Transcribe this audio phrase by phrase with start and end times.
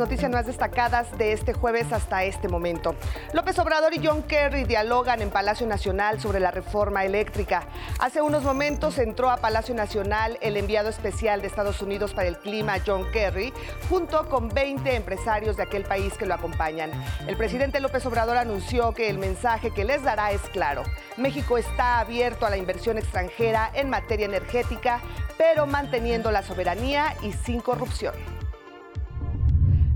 [0.00, 2.94] Noticias más destacadas de este jueves hasta este momento.
[3.34, 7.64] López Obrador y John Kerry dialogan en Palacio Nacional sobre la reforma eléctrica.
[7.98, 12.38] Hace unos momentos entró a Palacio Nacional el enviado especial de Estados Unidos para el
[12.38, 13.52] clima, John Kerry,
[13.90, 16.90] junto con 20 empresarios de aquel país que lo acompañan.
[17.26, 20.82] El presidente López Obrador anunció que el mensaje que les dará es claro.
[21.18, 25.02] México está abierto a la inversión extranjera en materia energética,
[25.36, 28.39] pero manteniendo la soberanía y sin corrupción.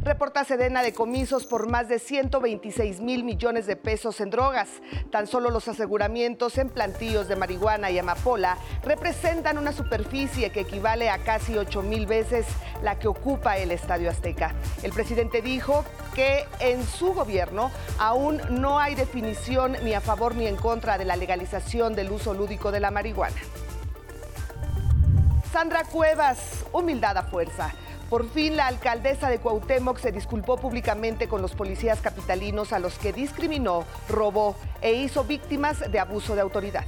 [0.05, 4.69] Reporta Sedena decomisos por más de 126 mil millones de pesos en drogas.
[5.11, 11.09] Tan solo los aseguramientos en plantíos de marihuana y amapola representan una superficie que equivale
[11.09, 12.45] a casi 8 mil veces
[12.83, 14.55] la que ocupa el Estadio Azteca.
[14.83, 20.47] El presidente dijo que en su gobierno aún no hay definición ni a favor ni
[20.47, 23.41] en contra de la legalización del uso lúdico de la marihuana.
[25.51, 27.73] Sandra Cuevas, humildad a fuerza.
[28.15, 32.97] Por fin, la alcaldesa de Cuauhtémoc se disculpó públicamente con los policías capitalinos a los
[32.97, 36.85] que discriminó, robó e hizo víctimas de abuso de autoridad.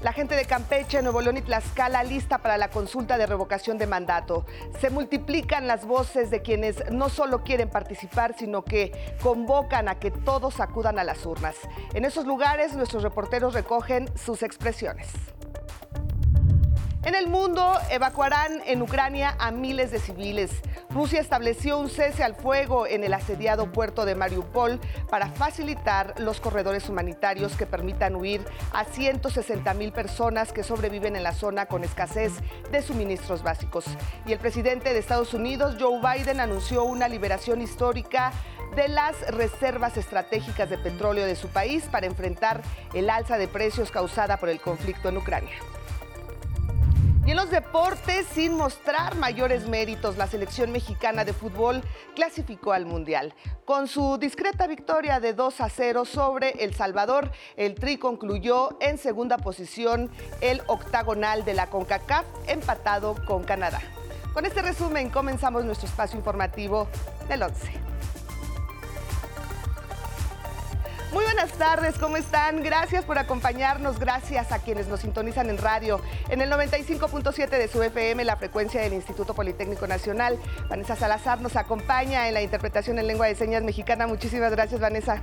[0.00, 3.86] La gente de Campeche, Nuevo León y Tlaxcala lista para la consulta de revocación de
[3.86, 4.44] mandato.
[4.80, 10.10] Se multiplican las voces de quienes no solo quieren participar, sino que convocan a que
[10.10, 11.54] todos acudan a las urnas.
[11.94, 15.06] En esos lugares nuestros reporteros recogen sus expresiones.
[17.04, 20.52] En el mundo evacuarán en Ucrania a miles de civiles.
[20.88, 24.78] Rusia estableció un cese al fuego en el asediado puerto de Mariupol
[25.10, 31.24] para facilitar los corredores humanitarios que permitan huir a 160 mil personas que sobreviven en
[31.24, 32.34] la zona con escasez
[32.70, 33.84] de suministros básicos.
[34.24, 38.32] Y el presidente de Estados Unidos, Joe Biden, anunció una liberación histórica
[38.76, 42.62] de las reservas estratégicas de petróleo de su país para enfrentar
[42.94, 45.56] el alza de precios causada por el conflicto en Ucrania.
[47.24, 51.84] Y en los deportes, sin mostrar mayores méritos, la selección mexicana de fútbol
[52.16, 53.32] clasificó al Mundial.
[53.64, 58.98] Con su discreta victoria de 2 a 0 sobre El Salvador, el Tri concluyó en
[58.98, 63.80] segunda posición el octagonal de la CONCACAF, empatado con Canadá.
[64.34, 66.88] Con este resumen comenzamos nuestro espacio informativo
[67.28, 67.72] del 11.
[71.12, 72.62] Muy buenas tardes, ¿cómo están?
[72.62, 76.00] Gracias por acompañarnos, gracias a quienes nos sintonizan en radio,
[76.30, 80.38] en el 95.7 de su FM, la frecuencia del Instituto Politécnico Nacional.
[80.70, 84.06] Vanessa Salazar nos acompaña en la interpretación en lengua de señas mexicana.
[84.06, 85.20] Muchísimas gracias, Vanessa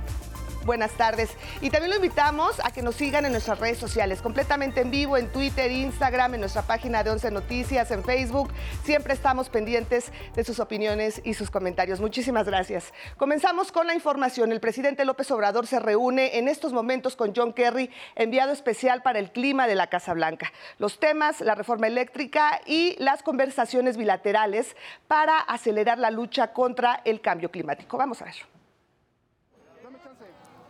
[0.64, 1.30] buenas tardes.
[1.60, 5.16] Y también lo invitamos a que nos sigan en nuestras redes sociales, completamente en vivo,
[5.16, 8.52] en Twitter, Instagram, en nuestra página de Once Noticias, en Facebook.
[8.84, 12.00] Siempre estamos pendientes de sus opiniones y sus comentarios.
[12.00, 12.92] Muchísimas gracias.
[13.16, 14.52] Comenzamos con la información.
[14.52, 19.18] El presidente López Obrador se reúne en estos momentos con John Kerry, enviado especial para
[19.18, 20.52] el clima de la Casa Blanca.
[20.78, 24.76] Los temas, la reforma eléctrica y las conversaciones bilaterales
[25.08, 27.96] para acelerar la lucha contra el cambio climático.
[27.96, 28.59] Vamos a ver.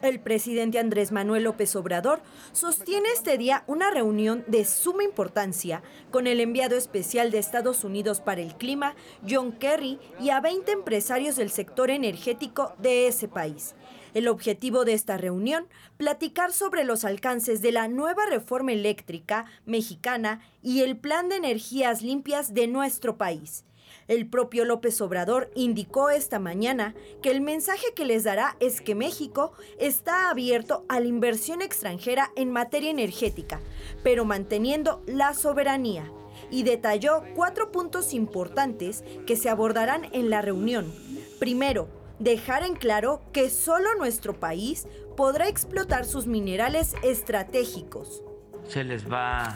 [0.02, 2.22] El presidente Andrés Manuel López Obrador
[2.52, 8.22] sostiene este día una reunión de suma importancia con el enviado especial de Estados Unidos
[8.22, 8.94] para el clima,
[9.28, 13.74] John Kerry, y a 20 empresarios del sector energético de ese país.
[14.14, 15.66] El objetivo de esta reunión,
[15.98, 22.00] platicar sobre los alcances de la nueva reforma eléctrica mexicana y el plan de energías
[22.00, 23.64] limpias de nuestro país.
[24.10, 28.96] El propio López Obrador indicó esta mañana que el mensaje que les dará es que
[28.96, 33.60] México está abierto a la inversión extranjera en materia energética,
[34.02, 36.10] pero manteniendo la soberanía
[36.50, 40.92] y detalló cuatro puntos importantes que se abordarán en la reunión.
[41.38, 41.86] Primero,
[42.18, 48.24] dejar en claro que solo nuestro país podrá explotar sus minerales estratégicos.
[48.66, 49.54] Se les va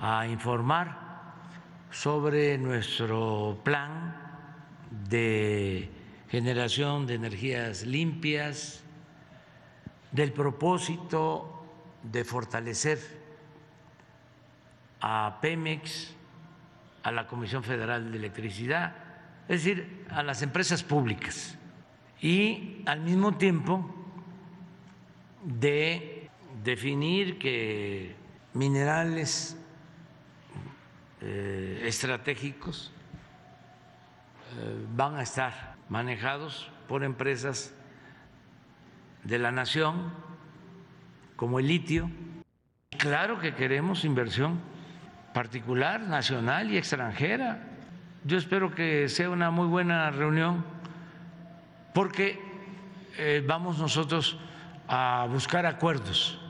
[0.00, 1.09] a informar
[1.90, 4.16] sobre nuestro plan
[5.08, 5.90] de
[6.28, 8.82] generación de energías limpias,
[10.12, 11.64] del propósito
[12.02, 12.98] de fortalecer
[15.00, 16.14] a Pemex,
[17.02, 18.94] a la Comisión Federal de Electricidad,
[19.48, 21.56] es decir, a las empresas públicas,
[22.20, 23.94] y al mismo tiempo
[25.42, 26.28] de
[26.62, 28.14] definir que
[28.52, 29.56] minerales
[31.20, 32.92] eh, estratégicos
[34.58, 37.74] eh, van a estar manejados por empresas
[39.24, 40.12] de la nación,
[41.36, 42.10] como el litio.
[42.98, 44.60] Claro que queremos inversión
[45.32, 47.66] particular, nacional y extranjera.
[48.24, 50.64] Yo espero que sea una muy buena reunión
[51.94, 52.40] porque
[53.16, 54.38] eh, vamos nosotros
[54.88, 56.40] a buscar acuerdos.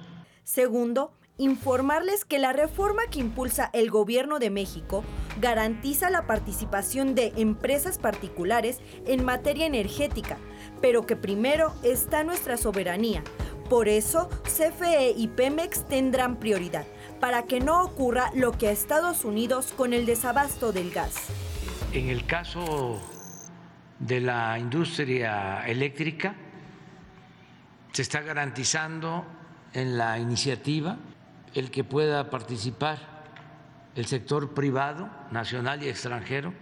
[0.43, 5.03] Segundo, informarles que la reforma que impulsa el gobierno de México
[5.41, 10.37] garantiza la participación de empresas particulares en materia energética,
[10.83, 13.25] pero que primero está nuestra soberanía.
[13.71, 16.85] Por eso, CFE y Pemex tendrán prioridad,
[17.21, 21.15] para que no ocurra lo que a Estados Unidos con el desabasto del gas.
[21.95, 23.01] En el caso
[23.99, 26.35] de la industria eléctrica,
[27.93, 29.25] se está garantizando
[29.73, 30.99] en la iniciativa
[31.55, 32.99] el que pueda participar
[33.95, 36.55] el sector privado, nacional y extranjero,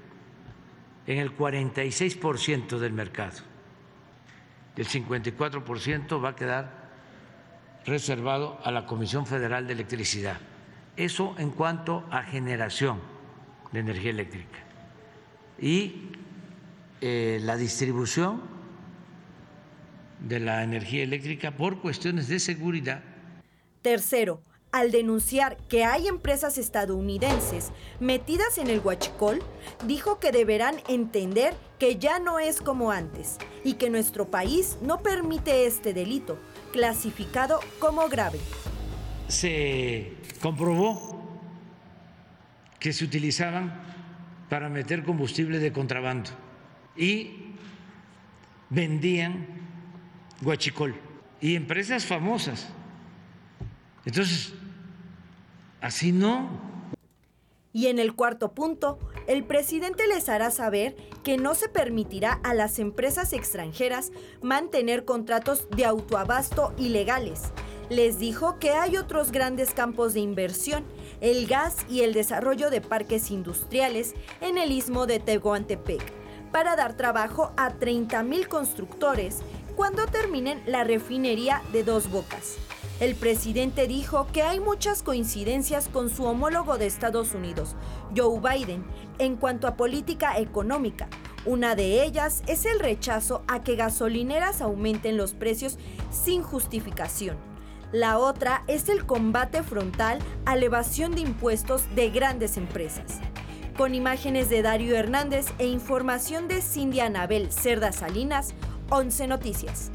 [1.07, 3.39] en el 46% del mercado.
[4.77, 6.89] El 54% va a quedar
[7.85, 10.39] reservado a la Comisión Federal de Electricidad.
[10.97, 13.01] Eso en cuanto a generación
[13.73, 14.59] de energía eléctrica.
[15.61, 16.11] Y
[17.01, 18.43] eh, la distribución
[20.21, 23.03] de la energía eléctrica por cuestiones de seguridad.
[23.83, 24.41] Tercero,
[24.73, 27.71] al denunciar que hay empresas estadounidenses
[28.01, 29.43] metidas en el huachicol,
[29.87, 34.99] dijo que deberán entender que ya no es como antes y que nuestro país no
[35.03, 36.39] permite este delito,
[36.73, 38.39] clasificado como grave.
[39.29, 41.19] Se comprobó
[42.79, 43.83] que se utilizaban
[44.49, 46.31] para meter combustible de contrabando
[46.97, 47.55] y
[48.71, 49.47] vendían
[50.41, 50.95] guachicol
[51.41, 52.69] y empresas famosas.
[54.05, 54.53] Entonces,
[55.81, 56.49] así no.
[57.73, 62.55] Y en el cuarto punto, el presidente les hará saber que no se permitirá a
[62.55, 64.11] las empresas extranjeras
[64.43, 67.43] mantener contratos de autoabasto ilegales.
[67.91, 70.85] Les dijo que hay otros grandes campos de inversión,
[71.21, 76.03] el gas y el desarrollo de parques industriales en el istmo de Tehuantepec,
[76.51, 79.39] para dar trabajo a 30 mil constructores
[79.77, 82.57] cuando terminen la refinería de dos bocas.
[83.01, 87.77] El presidente dijo que hay muchas coincidencias con su homólogo de Estados Unidos,
[88.17, 88.85] Joe Biden,
[89.21, 91.09] en cuanto a política económica.
[91.47, 95.79] Una de ellas es el rechazo a que gasolineras aumenten los precios
[96.11, 97.37] sin justificación.
[97.93, 103.21] La otra es el combate frontal a la evasión de impuestos de grandes empresas.
[103.77, 108.55] Con imágenes de Dario Hernández e información de Cindy Anabel Cerda Salinas,
[108.91, 109.93] 11 Noticias.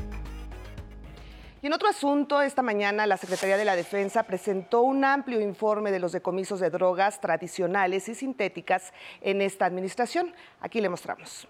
[1.63, 5.91] Y en otro asunto, esta mañana la Secretaría de la Defensa presentó un amplio informe
[5.91, 10.33] de los decomisos de drogas tradicionales y sintéticas en esta administración.
[10.59, 11.47] Aquí le mostramos.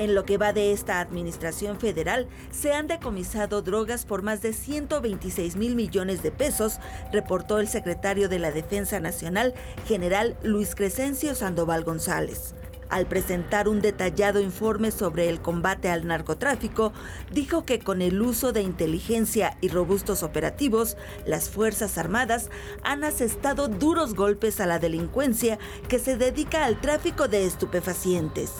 [0.00, 4.52] En lo que va de esta administración federal, se han decomisado drogas por más de
[4.52, 6.80] 126 mil millones de pesos,
[7.12, 9.54] reportó el secretario de la Defensa Nacional,
[9.86, 12.56] general Luis Crescencio Sandoval González.
[12.90, 16.92] Al presentar un detallado informe sobre el combate al narcotráfico,
[17.32, 22.50] dijo que con el uso de inteligencia y robustos operativos, las Fuerzas Armadas
[22.82, 28.52] han asestado duros golpes a la delincuencia que se dedica al tráfico de estupefacientes.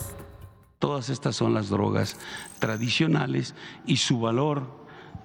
[0.79, 2.17] Todas estas son las drogas
[2.59, 3.55] tradicionales
[3.87, 4.79] y su valor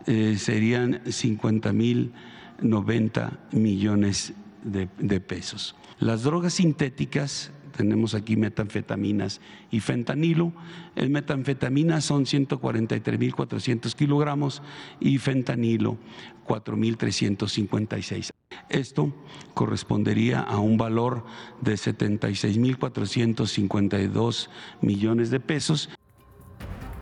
[0.07, 2.13] eh, serían 50 mil
[2.61, 4.33] 90 millones
[4.63, 5.75] de, de pesos.
[5.99, 10.53] Las drogas sintéticas tenemos aquí metanfetaminas y fentanilo.
[10.95, 14.61] El metanfetamina son 143.400 kilogramos
[14.99, 15.97] y fentanilo
[16.47, 18.29] 4.356.
[18.69, 19.13] Esto
[19.53, 21.25] correspondería a un valor
[21.61, 24.47] de 76.452
[24.81, 25.89] millones de pesos.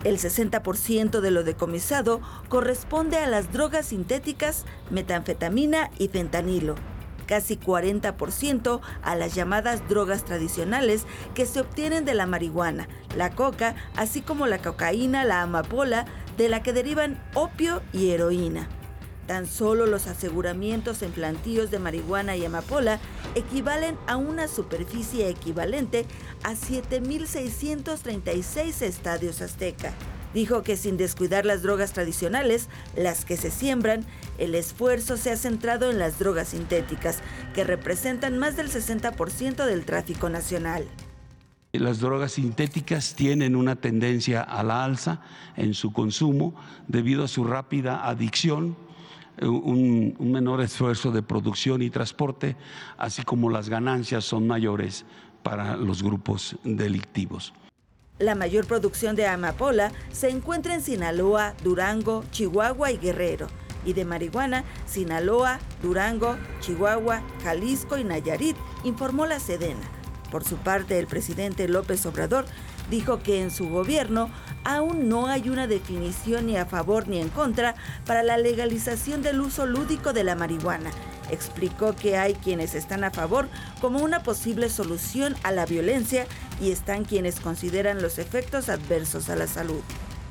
[0.03, 6.73] El 60% de lo decomisado corresponde a las drogas sintéticas, metanfetamina y fentanilo
[7.31, 13.75] casi 40% a las llamadas drogas tradicionales que se obtienen de la marihuana, la coca,
[13.95, 18.67] así como la cocaína, la amapola, de la que derivan opio y heroína.
[19.27, 22.99] Tan solo los aseguramientos en plantíos de marihuana y amapola
[23.33, 26.05] equivalen a una superficie equivalente
[26.43, 29.93] a 7.636 estadios azteca.
[30.33, 34.05] Dijo que sin descuidar las drogas tradicionales, las que se siembran,
[34.37, 37.19] el esfuerzo se ha centrado en las drogas sintéticas,
[37.53, 40.85] que representan más del 60% del tráfico nacional.
[41.73, 45.21] Las drogas sintéticas tienen una tendencia a la alza
[45.55, 46.53] en su consumo
[46.87, 48.75] debido a su rápida adicción,
[49.41, 52.57] un, menor esfuerzo de producción y transporte,
[52.97, 55.05] así como las ganancias son mayores
[55.43, 57.53] para los grupos delictivos.
[58.21, 63.47] La mayor producción de amapola se encuentra en Sinaloa, Durango, Chihuahua y Guerrero,
[63.83, 69.89] y de marihuana, Sinaloa, Durango, Chihuahua, Jalisco y Nayarit, informó la Sedena.
[70.29, 72.45] Por su parte, el presidente López Obrador
[72.91, 74.29] dijo que en su gobierno
[74.65, 77.73] aún no hay una definición ni a favor ni en contra
[78.05, 80.91] para la legalización del uso lúdico de la marihuana
[81.31, 83.47] Explicó que hay quienes están a favor
[83.79, 86.27] como una posible solución a la violencia
[86.61, 89.81] y están quienes consideran los efectos adversos a la salud.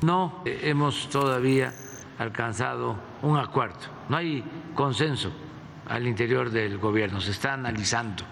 [0.01, 1.73] No hemos todavía
[2.17, 3.79] alcanzado un acuerdo,
[4.09, 4.43] no hay
[4.75, 5.31] consenso
[5.87, 8.23] al interior del gobierno, se está analizando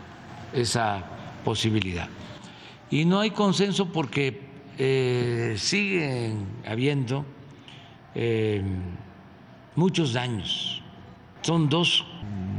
[0.54, 1.04] esa
[1.44, 2.08] posibilidad.
[2.90, 7.26] Y no hay consenso porque eh, siguen habiendo
[8.16, 8.64] eh,
[9.76, 10.82] muchos daños.
[11.42, 12.06] Son dos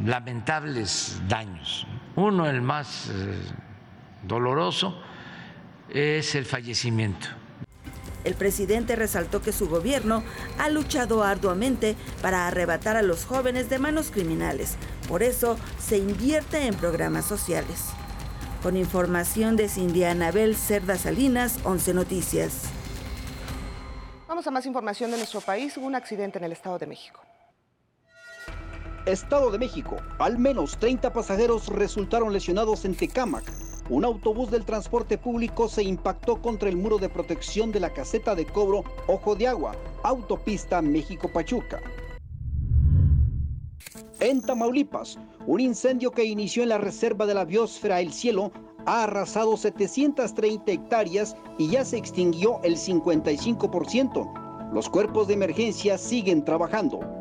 [0.04, 1.86] lamentables daños.
[2.16, 3.38] Uno, el más eh,
[4.22, 5.00] doloroso,
[5.88, 7.28] es el fallecimiento.
[8.24, 10.22] El presidente resaltó que su gobierno
[10.58, 14.76] ha luchado arduamente para arrebatar a los jóvenes de manos criminales.
[15.08, 17.86] Por eso se invierte en programas sociales.
[18.62, 22.64] Con información de Cindy Anabel Cerda Salinas, 11 Noticias.
[24.28, 25.74] Vamos a más información de nuestro país.
[25.78, 27.29] Hubo un accidente en el Estado de México.
[29.06, 29.96] Estado de México.
[30.18, 33.50] Al menos 30 pasajeros resultaron lesionados en Tecámac.
[33.88, 38.34] Un autobús del transporte público se impactó contra el muro de protección de la caseta
[38.34, 41.80] de cobro Ojo de Agua, autopista México-Pachuca.
[44.20, 48.52] En Tamaulipas, un incendio que inició en la reserva de la biosfera El Cielo
[48.84, 54.72] ha arrasado 730 hectáreas y ya se extinguió el 55%.
[54.72, 57.19] Los cuerpos de emergencia siguen trabajando.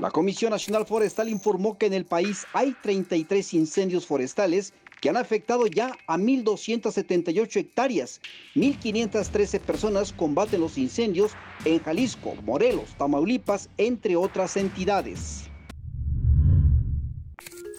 [0.00, 5.18] La Comisión Nacional Forestal informó que en el país hay 33 incendios forestales que han
[5.18, 8.18] afectado ya a 1.278 hectáreas.
[8.54, 11.32] 1.513 personas combaten los incendios
[11.66, 15.50] en Jalisco, Morelos, Tamaulipas, entre otras entidades.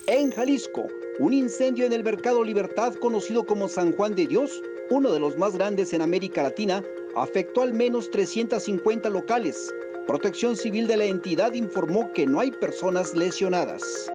[0.05, 0.85] En Jalisco,
[1.17, 4.61] un incendio en el Mercado Libertad, conocido como San Juan de Dios,
[4.91, 6.83] uno de los más grandes en América Latina,
[7.15, 9.73] afectó al menos 350 locales.
[10.11, 14.11] Protección Civil de la entidad informó que no hay personas lesionadas.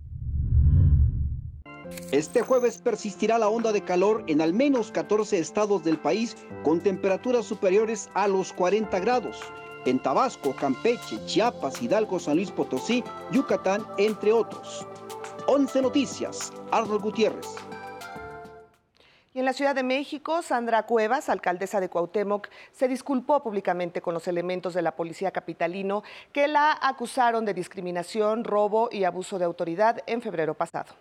[2.12, 6.82] Este jueves persistirá la onda de calor en al menos 14 estados del país con
[6.82, 9.40] temperaturas superiores a los 40 grados.
[9.86, 14.86] En Tabasco, Campeche, Chiapas, Hidalgo, San Luis Potosí, Yucatán, entre otros.
[15.46, 17.46] 11 Noticias, Arnold Gutiérrez.
[19.36, 24.14] Y en la Ciudad de México, Sandra Cuevas, alcaldesa de Cuauhtémoc, se disculpó públicamente con
[24.14, 29.44] los elementos de la policía capitalino que la acusaron de discriminación, robo y abuso de
[29.44, 30.94] autoridad en febrero pasado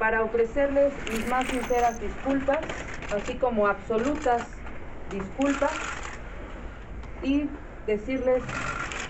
[0.00, 2.58] para ofrecerles mis más sinceras disculpas,
[3.14, 4.48] así como absolutas
[5.12, 5.70] disculpas
[7.22, 7.48] y
[7.86, 8.42] decirles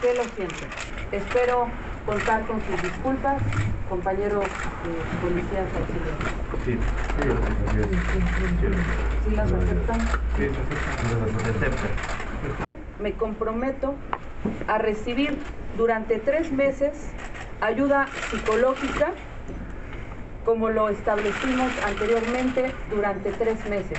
[0.02, 0.66] que lo siento.
[1.12, 1.68] Espero
[2.04, 3.40] contar con sus disculpas,
[3.88, 6.49] compañeros eh, policías auxiliares.
[6.64, 6.78] Sí, sí,
[9.24, 10.08] ¿Sí las aceptan?
[10.36, 11.90] Sí, las aceptan.
[13.00, 13.94] Me comprometo
[14.68, 15.38] a recibir
[15.78, 17.12] durante tres meses
[17.60, 19.12] ayuda psicológica
[20.44, 23.98] como lo establecimos anteriormente durante tres meses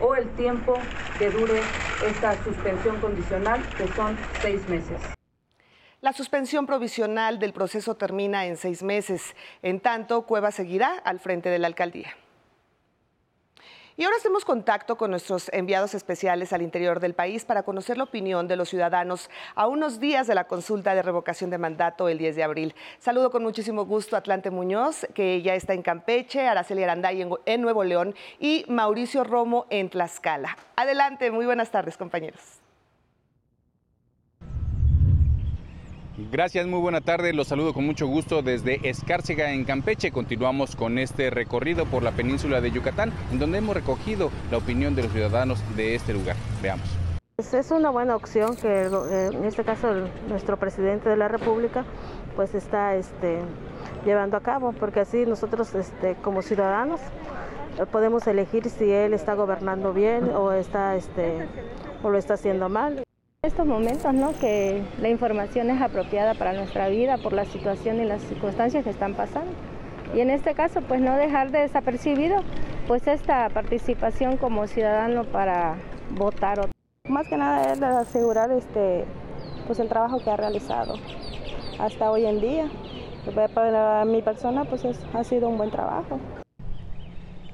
[0.00, 0.78] o el tiempo
[1.18, 1.64] que dure
[2.06, 5.17] esta suspensión condicional, que son seis meses.
[6.00, 9.34] La suspensión provisional del proceso termina en seis meses.
[9.62, 12.14] En tanto, Cueva seguirá al frente de la alcaldía.
[13.96, 18.04] Y ahora hacemos contacto con nuestros enviados especiales al interior del país para conocer la
[18.04, 22.16] opinión de los ciudadanos a unos días de la consulta de revocación de mandato el
[22.16, 22.74] 10 de abril.
[23.00, 27.30] Saludo con muchísimo gusto a Atlante Muñoz, que ya está en Campeche, Araceli Aranday en,
[27.44, 30.56] en Nuevo León y Mauricio Romo en Tlaxcala.
[30.76, 32.60] Adelante, muy buenas tardes, compañeros.
[36.32, 37.32] Gracias, muy buena tarde.
[37.32, 40.10] Los saludo con mucho gusto desde Escárcega en Campeche.
[40.10, 44.96] Continuamos con este recorrido por la península de Yucatán, en donde hemos recogido la opinión
[44.96, 46.34] de los ciudadanos de este lugar.
[46.60, 46.88] Veamos.
[47.36, 49.94] Pues es una buena opción que eh, en este caso
[50.28, 51.84] nuestro presidente de la República
[52.34, 53.38] pues está este,
[54.04, 57.00] llevando a cabo, porque así nosotros este, como ciudadanos
[57.78, 61.46] eh, podemos elegir si él está gobernando bien o está este,
[62.02, 63.04] o lo está haciendo mal
[63.48, 64.32] estos momentos, ¿no?
[64.38, 68.90] Que la información es apropiada para nuestra vida por la situación y las circunstancias que
[68.90, 69.50] están pasando.
[70.14, 72.36] Y en este caso, pues no dejar de desapercibido,
[72.86, 75.76] pues esta participación como ciudadano para
[76.10, 76.68] votar.
[77.08, 79.04] Más que nada es asegurar este,
[79.66, 80.94] pues el trabajo que ha realizado
[81.78, 82.70] hasta hoy en día.
[83.54, 86.18] Para mi persona, pues ha sido un buen trabajo.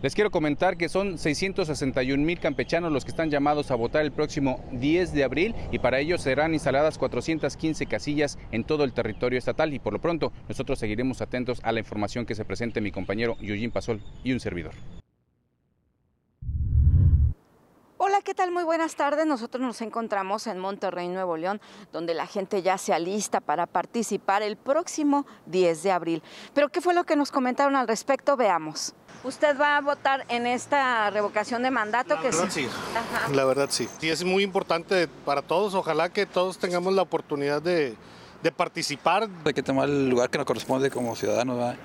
[0.04, 4.12] Les quiero comentar que son 661 mil campechanos los que están llamados a votar el
[4.12, 9.38] próximo 10 de abril y para ello serán instaladas 415 casillas en todo el territorio
[9.38, 12.90] estatal y por lo pronto nosotros seguiremos atentos a la información que se presente mi
[12.90, 14.75] compañero Eugene Pasol y un servidor.
[18.06, 18.50] Hola, ¿qué tal?
[18.50, 19.25] Muy buenas tardes.
[19.25, 21.58] Nosotros nos encontramos en Monterrey, Nuevo León,
[21.90, 26.23] donde la gente ya se alista para participar el próximo 10 de abril.
[26.52, 28.37] Pero ¿qué fue lo que nos comentaron al respecto?
[28.37, 28.92] Veamos.
[29.23, 32.16] ¿Usted va a votar en esta revocación de mandato?
[32.16, 32.68] La verdad sí.
[33.32, 33.88] La verdad sí.
[33.99, 35.73] Sí, es muy importante para todos.
[35.73, 37.96] Ojalá que todos tengamos la oportunidad de,
[38.42, 39.30] de participar.
[39.46, 41.56] Hay que tomar el lugar que nos corresponde como ciudadanos.
[41.56, 41.76] ¿verdad?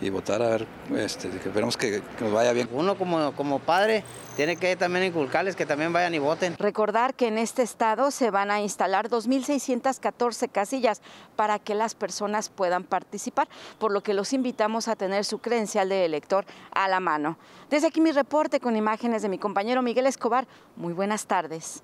[0.00, 0.66] Y votar a ver,
[0.96, 2.68] este, que esperemos que, que, nos vaya bien.
[2.72, 4.02] Uno como, como padre
[4.36, 6.56] tiene que también inculcarles que también vayan y voten.
[6.58, 11.02] Recordar que en este estado se van a instalar 2.614 casillas
[11.36, 15.88] para que las personas puedan participar, por lo que los invitamos a tener su credencial
[15.90, 17.38] de elector a la mano.
[17.68, 20.46] Desde aquí mi reporte con imágenes de mi compañero Miguel Escobar.
[20.76, 21.82] Muy buenas tardes.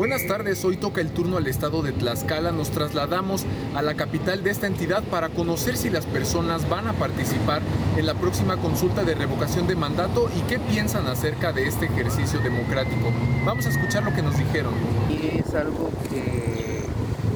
[0.00, 2.52] Buenas tardes, hoy toca el turno al estado de Tlaxcala.
[2.52, 6.94] Nos trasladamos a la capital de esta entidad para conocer si las personas van a
[6.94, 7.60] participar
[7.98, 12.40] en la próxima consulta de revocación de mandato y qué piensan acerca de este ejercicio
[12.40, 13.12] democrático.
[13.44, 14.72] Vamos a escuchar lo que nos dijeron.
[15.10, 16.86] Es algo que,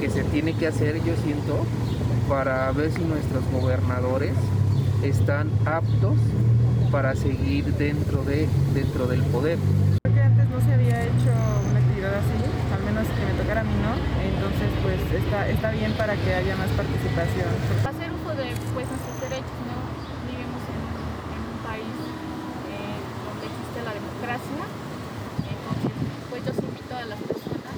[0.00, 1.66] que se tiene que hacer, yo siento,
[2.30, 4.32] para ver si nuestros gobernadores
[5.02, 6.16] están aptos
[6.90, 9.58] para seguir dentro, de, dentro del poder.
[10.02, 11.30] Creo que antes no se había hecho
[11.70, 12.82] una actividad así al
[13.34, 17.48] tocara a mí no, entonces pues está, está bien para que haya más participación.
[17.86, 19.76] Hacer uso de pues, nuestros derechos, ¿no?
[20.30, 20.80] Vivimos en,
[21.34, 21.94] en un país
[22.70, 24.62] eh, donde existe la democracia,
[25.44, 25.92] entonces
[26.30, 27.74] pues yo invito a las personas.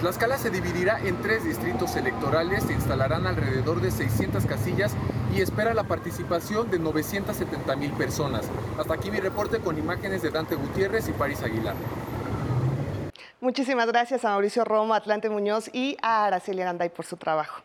[0.00, 4.94] Tlaxcala se dividirá en tres distritos electorales, se instalarán alrededor de 600 casillas
[5.34, 8.48] y espera la participación de 970 mil personas.
[8.78, 11.74] Hasta aquí mi reporte con imágenes de Dante Gutiérrez y París Aguilar.
[13.46, 17.62] Muchísimas gracias a Mauricio Romo, Atlante Muñoz y a Araceli Aranday por su trabajo.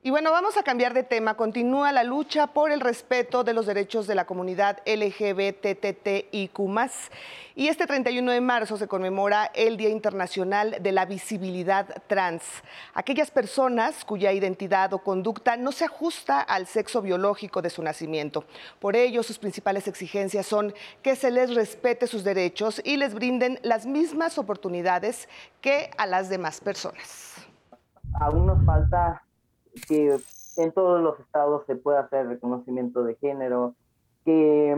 [0.00, 1.34] Y bueno, vamos a cambiar de tema.
[1.34, 6.60] Continúa la lucha por el respeto de los derechos de la comunidad LGBTTIQ+.
[7.56, 12.44] Y este 31 de marzo se conmemora el Día Internacional de la Visibilidad Trans.
[12.94, 18.44] Aquellas personas cuya identidad o conducta no se ajusta al sexo biológico de su nacimiento.
[18.78, 23.58] Por ello, sus principales exigencias son que se les respete sus derechos y les brinden
[23.64, 25.28] las mismas oportunidades
[25.60, 27.34] que a las demás personas.
[28.20, 29.24] Aún nos falta
[29.86, 30.18] que
[30.56, 33.74] en todos los estados se pueda hacer reconocimiento de género,
[34.24, 34.76] que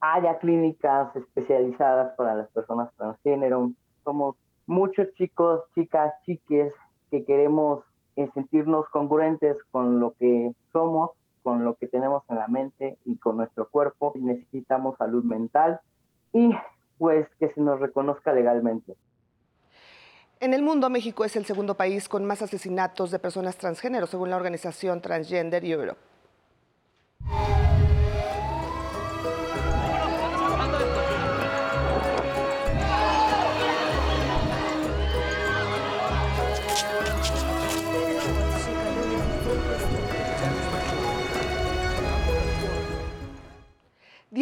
[0.00, 3.70] haya clínicas especializadas para las personas transgénero.
[4.04, 6.72] Somos muchos chicos, chicas, chiques
[7.10, 7.84] que queremos
[8.16, 11.10] eh, sentirnos congruentes con lo que somos,
[11.42, 14.12] con lo que tenemos en la mente y con nuestro cuerpo.
[14.16, 15.80] Necesitamos salud mental
[16.32, 16.50] y
[16.98, 18.96] pues que se nos reconozca legalmente.
[20.42, 24.28] En el mundo, México es el segundo país con más asesinatos de personas transgénero, según
[24.28, 26.00] la organización Transgender Europe.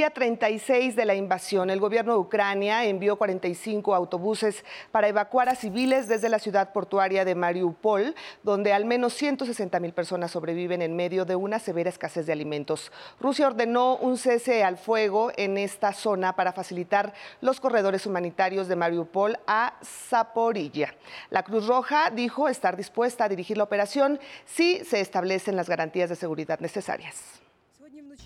[0.01, 5.55] Día 36 de la invasión, el gobierno de Ucrania envió 45 autobuses para evacuar a
[5.55, 10.97] civiles desde la ciudad portuaria de Mariupol, donde al menos 160 mil personas sobreviven en
[10.97, 12.91] medio de una severa escasez de alimentos.
[13.21, 18.77] Rusia ordenó un cese al fuego en esta zona para facilitar los corredores humanitarios de
[18.77, 20.95] Mariupol a Zaporilla.
[21.29, 26.09] La Cruz Roja dijo estar dispuesta a dirigir la operación si se establecen las garantías
[26.09, 27.40] de seguridad necesarias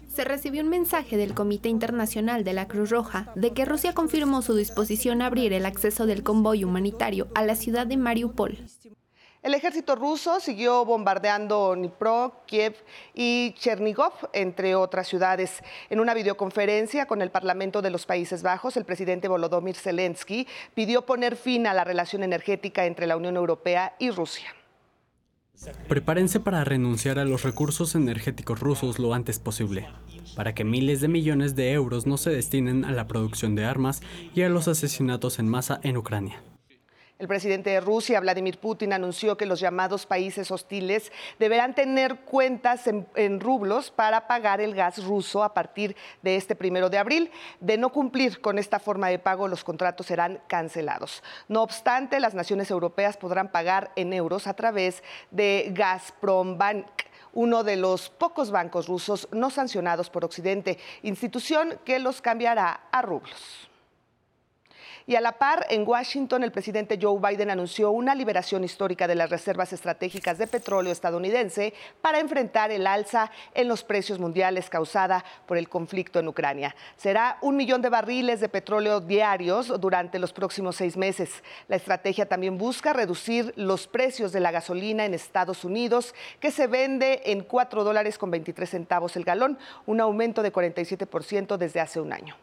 [0.09, 4.43] se recibió un mensaje del Comité Internacional de la Cruz Roja de que Rusia confirmó
[4.43, 8.59] su disposición a abrir el acceso del convoy humanitario a la ciudad de Mariupol.
[9.43, 12.77] El ejército ruso siguió bombardeando Dnipro, Kiev
[13.13, 15.63] y Chernigov, entre otras ciudades.
[15.91, 21.05] En una videoconferencia con el Parlamento de los Países Bajos, el presidente Volodymyr Zelensky pidió
[21.05, 24.55] poner fin a la relación energética entre la Unión Europea y Rusia.
[25.89, 29.87] Prepárense para renunciar a los recursos energéticos rusos lo antes posible,
[30.37, 34.03] para que miles de millones de euros no se destinen a la producción de armas
[34.35, 36.43] y a los asesinatos en masa en Ucrania.
[37.25, 42.87] El presidente de Rusia, Vladimir Putin, anunció que los llamados países hostiles deberán tener cuentas
[42.87, 47.31] en, rublos para pagar el gas ruso a partir de este primero de abril.
[47.61, 51.23] De no cumplir con esta forma de pago, los contratos serán cancelados.
[51.49, 56.85] No obstante, las naciones europeas podrán pagar en euros a través de Gazprom Bank
[57.33, 63.01] uno de los pocos bancos rusos no sancionados por Occidente, institución que los cambiará a
[63.01, 63.71] rublos.
[65.07, 69.15] Y a la par, en Washington, el presidente Joe Biden anunció una liberación histórica de
[69.15, 75.23] las reservas estratégicas de petróleo estadounidense para enfrentar el alza en los precios mundiales causada
[75.45, 76.75] por el conflicto en Ucrania.
[76.97, 81.43] Será un millón de barriles de petróleo diarios durante los próximos seis meses.
[81.69, 86.67] La estrategia también busca reducir los precios de la gasolina en Estados Unidos, que se
[86.67, 92.01] vende en 4 dólares con 23 centavos el galón, un aumento de 47% desde hace
[92.01, 92.37] un año.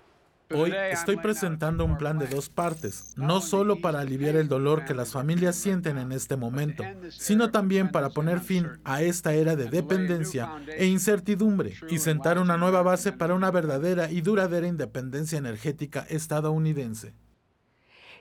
[0.53, 4.93] Hoy estoy presentando un plan de dos partes, no solo para aliviar el dolor que
[4.93, 9.65] las familias sienten en este momento, sino también para poner fin a esta era de
[9.65, 16.05] dependencia e incertidumbre y sentar una nueva base para una verdadera y duradera independencia energética
[16.09, 17.13] estadounidense.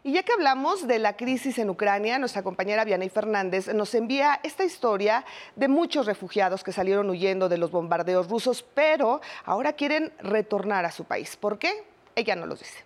[0.02, 4.40] Y ya que hablamos de la crisis en Ucrania, nuestra compañera Vianey Fernández nos envía
[4.42, 10.10] esta historia de muchos refugiados que salieron huyendo de los bombardeos rusos, pero ahora quieren
[10.20, 11.36] retornar a su país.
[11.36, 11.89] ¿Por qué?
[12.20, 12.85] Ella no los dice.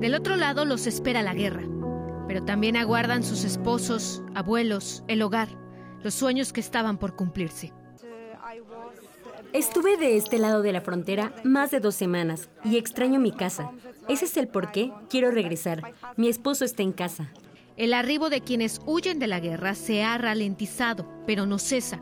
[0.00, 1.64] Del otro lado los espera la guerra,
[2.26, 5.50] pero también aguardan sus esposos, abuelos, el hogar,
[6.02, 7.74] los sueños que estaban por cumplirse.
[9.52, 13.70] Estuve de este lado de la frontera más de dos semanas y extraño mi casa.
[14.08, 15.92] Ese es el por qué quiero regresar.
[16.16, 17.28] Mi esposo está en casa.
[17.76, 22.00] El arribo de quienes huyen de la guerra se ha ralentizado, pero no cesa.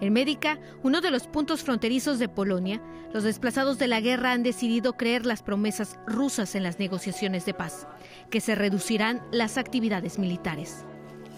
[0.00, 2.80] En Médica, uno de los puntos fronterizos de Polonia,
[3.12, 7.54] los desplazados de la guerra han decidido creer las promesas rusas en las negociaciones de
[7.54, 7.86] paz,
[8.30, 10.84] que se reducirán las actividades militares.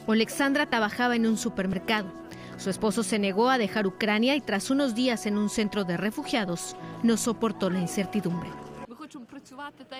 [0.09, 2.13] Alexandra trabajaba en un supermercado.
[2.57, 5.97] Su esposo se negó a dejar Ucrania y tras unos días en un centro de
[5.97, 8.49] refugiados no soportó la incertidumbre.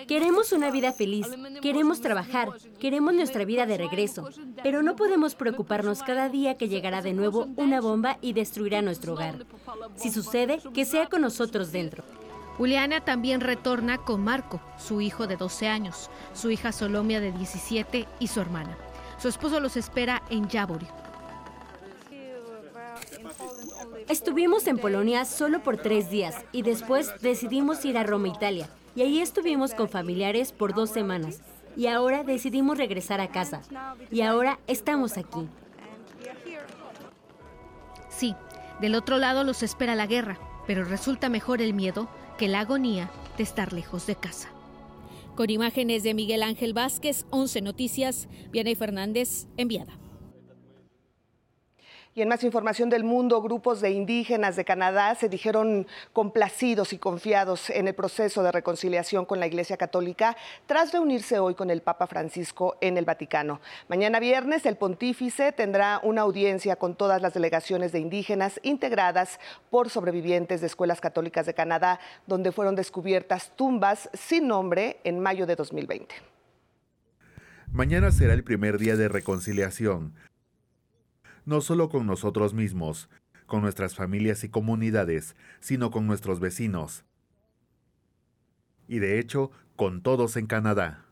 [0.07, 1.27] Queremos una vida feliz,
[1.61, 4.27] queremos trabajar, queremos nuestra vida de regreso,
[4.63, 9.13] pero no podemos preocuparnos cada día que llegará de nuevo una bomba y destruirá nuestro
[9.13, 9.45] hogar.
[9.95, 12.03] Si sucede, que sea con nosotros dentro.
[12.57, 18.07] Juliana también retorna con Marco, su hijo de 12 años, su hija Solomia de 17
[18.19, 18.75] y su hermana.
[19.19, 20.87] Su esposo los espera en Yaburi.
[24.09, 28.69] Estuvimos en Polonia solo por tres días y después decidimos ir a Roma, Italia.
[28.97, 31.41] Y ahí estuvimos con familiares por dos semanas.
[31.75, 33.61] Y ahora decidimos regresar a casa.
[34.09, 35.47] Y ahora estamos aquí.
[38.09, 38.33] Sí,
[38.81, 43.11] del otro lado los espera la guerra, pero resulta mejor el miedo que la agonía
[43.37, 44.49] de estar lejos de casa.
[45.35, 49.93] Con imágenes de Miguel Ángel Vázquez, 11 Noticias, Vianey Fernández, enviada.
[52.17, 56.97] Y en más información del mundo, grupos de indígenas de Canadá se dijeron complacidos y
[56.97, 61.83] confiados en el proceso de reconciliación con la Iglesia Católica tras reunirse hoy con el
[61.83, 63.61] Papa Francisco en el Vaticano.
[63.87, 69.91] Mañana viernes el pontífice tendrá una audiencia con todas las delegaciones de indígenas integradas por
[69.91, 75.55] sobrevivientes de escuelas católicas de Canadá, donde fueron descubiertas tumbas sin nombre en mayo de
[75.55, 76.15] 2020.
[77.71, 80.15] Mañana será el primer día de reconciliación
[81.47, 83.09] no solo con nosotros mismos,
[83.45, 87.05] con nuestras familias y comunidades, sino con nuestros vecinos.
[88.89, 91.05] Y de hecho, con todos en Canadá.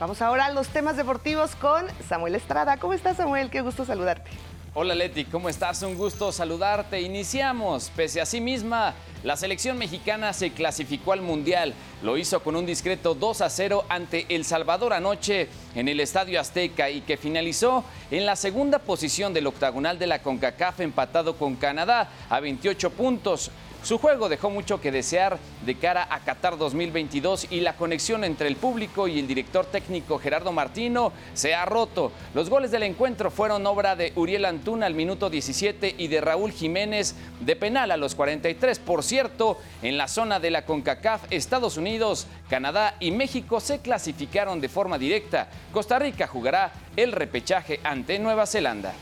[0.00, 2.78] Vamos ahora a los temas deportivos con Samuel Estrada.
[2.78, 3.50] ¿Cómo estás, Samuel?
[3.50, 4.30] Qué gusto saludarte.
[4.74, 5.82] Hola Leti, ¿cómo estás?
[5.82, 7.00] Un gusto saludarte.
[7.00, 7.90] Iniciamos.
[7.96, 11.72] Pese a sí misma, la selección mexicana se clasificó al Mundial.
[12.02, 16.38] Lo hizo con un discreto 2 a 0 ante El Salvador anoche en el Estadio
[16.38, 21.56] Azteca y que finalizó en la segunda posición del octagonal de la CONCACAF empatado con
[21.56, 23.50] Canadá a 28 puntos.
[23.88, 28.46] Su juego dejó mucho que desear de cara a Qatar 2022 y la conexión entre
[28.46, 32.12] el público y el director técnico Gerardo Martino se ha roto.
[32.34, 36.52] Los goles del encuentro fueron obra de Uriel Antuna al minuto 17 y de Raúl
[36.52, 38.78] Jiménez de penal a los 43.
[38.78, 44.60] Por cierto, en la zona de la CONCACAF, Estados Unidos, Canadá y México se clasificaron
[44.60, 45.48] de forma directa.
[45.72, 48.92] Costa Rica jugará el repechaje ante Nueva Zelanda.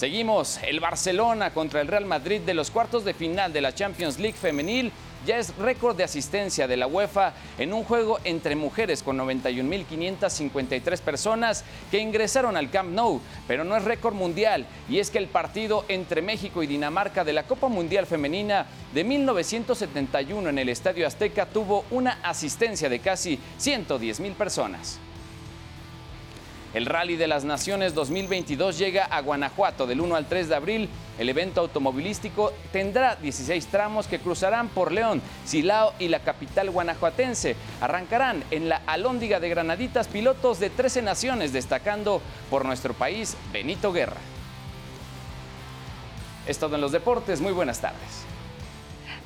[0.00, 4.18] Seguimos, el Barcelona contra el Real Madrid de los cuartos de final de la Champions
[4.18, 4.92] League femenil
[5.26, 11.00] ya es récord de asistencia de la UEFA en un juego entre mujeres con 91.553
[11.02, 15.28] personas que ingresaron al Camp Nou, pero no es récord mundial y es que el
[15.28, 21.06] partido entre México y Dinamarca de la Copa Mundial Femenina de 1971 en el Estadio
[21.06, 24.98] Azteca tuvo una asistencia de casi 110.000 personas.
[26.72, 30.88] El Rally de las Naciones 2022 llega a Guanajuato del 1 al 3 de abril.
[31.18, 37.56] El evento automovilístico tendrá 16 tramos que cruzarán por León, Silao y la capital guanajuatense.
[37.80, 43.92] Arrancarán en la Alóndiga de Granaditas pilotos de 13 naciones, destacando por nuestro país Benito
[43.92, 44.20] Guerra.
[46.46, 47.40] Es todo en los deportes.
[47.40, 48.29] Muy buenas tardes.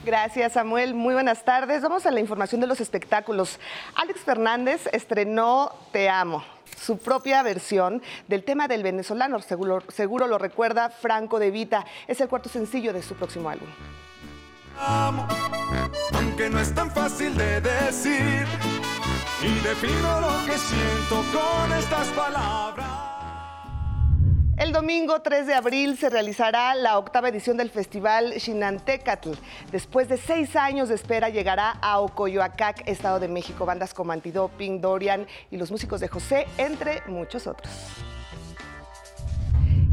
[0.05, 0.93] Gracias, Samuel.
[0.93, 1.81] Muy buenas tardes.
[1.81, 3.59] Vamos a la información de los espectáculos.
[3.95, 6.45] Alex Fernández estrenó Te Amo,
[6.79, 9.41] su propia versión del tema del venezolano.
[9.41, 11.87] Seguro, seguro lo recuerda Franco de Vita.
[12.07, 13.69] Es el cuarto sencillo de su próximo álbum.
[14.79, 15.27] Amo,
[16.13, 18.47] aunque no es tan fácil de decir,
[19.41, 23.14] y defino lo que siento con estas palabras.
[24.57, 29.33] El domingo 3 de abril se realizará la octava edición del festival Xinantecatl.
[29.73, 33.67] Después de seis años de espera llegará a Ocoyoacac, Estado de México.
[33.67, 37.69] Bandas como Antidoping, Dorian y los músicos de José, entre muchos otros.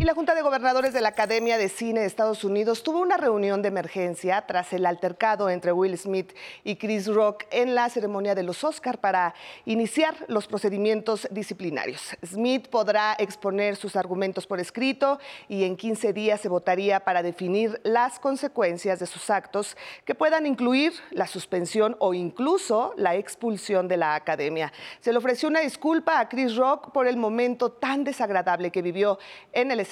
[0.02, 3.18] Y la Junta de Gobernadores de la Academia de Cine de Estados Unidos tuvo una
[3.18, 6.34] reunión de emergencia tras el altercado entre Will Smith
[6.64, 12.18] y Chris Rock en la ceremonia de los Oscar para iniciar los procedimientos disciplinarios.
[12.26, 17.80] Smith podrá exponer sus argumentos por escrito y en 15 días se votaría para definir
[17.84, 23.98] las consecuencias de sus actos que puedan incluir la suspensión o incluso la expulsión de
[23.98, 24.74] la Academia.
[25.00, 29.20] Se le ofreció una disculpa a Chris Rock por el momento tan desagradable que vivió
[29.54, 29.91] en el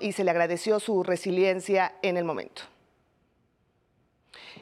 [0.00, 2.62] y se le agradeció su resiliencia en el momento.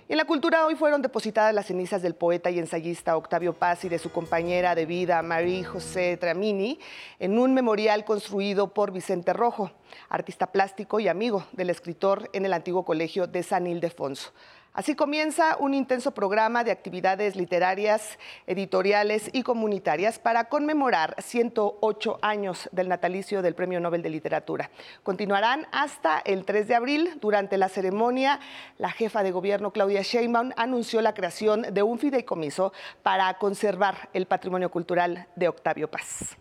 [0.09, 3.89] En la cultura hoy fueron depositadas las cenizas del poeta y ensayista Octavio Paz y
[3.89, 6.79] de su compañera de vida Marie José Tramini
[7.19, 9.73] en un memorial construido por Vicente Rojo,
[10.09, 14.31] artista plástico y amigo del escritor en el antiguo colegio de San Ildefonso.
[14.77, 22.69] Así comienza un intenso programa de actividades literarias, editoriales y comunitarias para conmemorar 108 años
[22.73, 24.69] del natalicio del Premio Nobel de Literatura.
[25.03, 27.09] Continuarán hasta el 3 de abril.
[27.23, 28.39] Durante la ceremonia,
[28.77, 34.27] la jefa de gobierno Claudia Sheinbaum anunció la creación de un fideicomiso para conservar el
[34.27, 36.37] patrimonio cultural de Octavio Paz.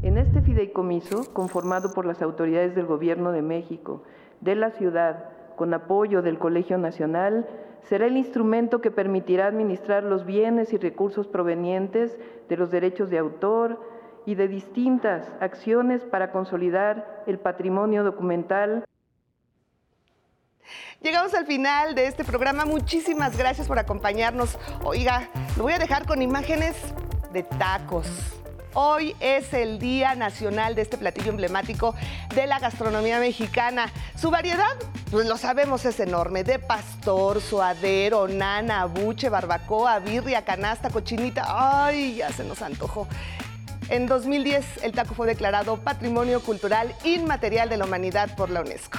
[0.00, 4.04] En este fideicomiso, conformado por las autoridades del Gobierno de México,
[4.40, 7.46] de la ciudad, con apoyo del Colegio Nacional,
[7.82, 13.18] será el instrumento que permitirá administrar los bienes y recursos provenientes de los derechos de
[13.18, 13.80] autor
[14.26, 18.84] y de distintas acciones para consolidar el patrimonio documental.
[21.00, 22.64] Llegamos al final de este programa.
[22.64, 24.58] Muchísimas gracias por acompañarnos.
[24.82, 26.76] Oiga, lo voy a dejar con imágenes
[27.32, 28.45] de tacos.
[28.78, 31.94] Hoy es el Día Nacional de este platillo emblemático
[32.34, 33.90] de la gastronomía mexicana.
[34.20, 34.76] Su variedad,
[35.10, 36.44] pues lo sabemos, es enorme.
[36.44, 41.46] De pastor, suadero, nana, buche, barbacoa, birria, canasta, cochinita.
[41.86, 43.08] ¡Ay, ya se nos antojó!
[43.88, 48.98] En 2010 el taco fue declarado Patrimonio Cultural Inmaterial de la Humanidad por la UNESCO.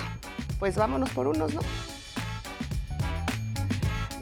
[0.57, 1.61] Pues vámonos por unos, ¿no?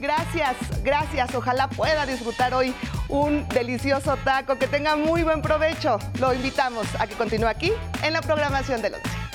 [0.00, 1.34] Gracias, gracias.
[1.34, 2.74] Ojalá pueda disfrutar hoy
[3.08, 4.56] un delicioso taco.
[4.56, 5.98] Que tenga muy buen provecho.
[6.20, 9.25] Lo invitamos a que continúe aquí en la programación del 11.